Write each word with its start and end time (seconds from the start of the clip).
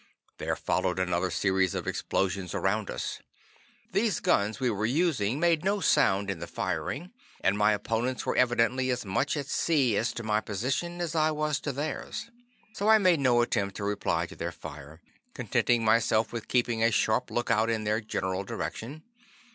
There 0.39 0.55
followed 0.55 0.97
another 0.97 1.29
series 1.29 1.75
of 1.75 1.85
explosions 1.85 2.55
around 2.55 2.89
us. 2.89 3.19
These 3.91 4.19
guns 4.19 4.59
we 4.59 4.71
were 4.71 4.87
using 4.87 5.39
made 5.39 5.63
no 5.63 5.79
sound 5.79 6.31
in 6.31 6.39
the 6.39 6.47
firing, 6.47 7.11
and 7.41 7.55
my 7.55 7.71
opponents 7.73 8.25
were 8.25 8.35
evidently 8.35 8.89
as 8.89 9.05
much 9.05 9.37
at 9.37 9.45
sea 9.45 9.95
as 9.97 10.11
to 10.13 10.23
my 10.23 10.41
position 10.41 11.01
as 11.01 11.13
I 11.13 11.29
was 11.29 11.59
to 11.59 11.71
theirs. 11.71 12.31
So 12.73 12.89
I 12.89 12.97
made 12.97 13.19
no 13.19 13.41
attempt 13.43 13.75
to 13.75 13.83
reply 13.83 14.25
to 14.25 14.35
their 14.35 14.51
fire, 14.51 15.01
contenting 15.35 15.85
myself 15.85 16.33
with 16.33 16.47
keeping 16.47 16.81
a 16.81 16.89
sharp 16.89 17.29
lookout 17.29 17.69
in 17.69 17.83
their 17.83 18.01
general 18.01 18.43
direction. 18.43 19.03